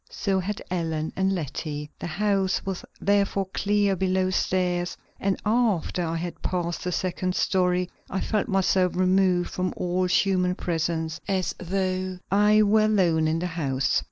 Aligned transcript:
So 0.09 0.39
had 0.39 0.63
Ellen 0.71 1.13
and 1.15 1.31
Letty. 1.31 1.91
The 1.99 2.07
house 2.07 2.65
was 2.65 2.83
therefore 2.99 3.45
clear 3.53 3.95
below 3.95 4.31
stairs, 4.31 4.97
and 5.19 5.39
after 5.45 6.03
I 6.03 6.15
had 6.15 6.41
passed 6.41 6.83
the 6.83 6.91
second 6.91 7.35
story 7.35 7.87
I 8.09 8.19
felt 8.19 8.47
myself 8.47 8.95
removed 8.95 9.51
from 9.51 9.75
all 9.77 10.05
human 10.05 10.55
presence 10.55 11.21
as 11.27 11.53
though 11.59 12.17
I 12.31 12.63
were 12.63 12.81
all 12.81 12.87
alone 12.87 13.27
in 13.27 13.37
the 13.37 13.45
house. 13.45 13.99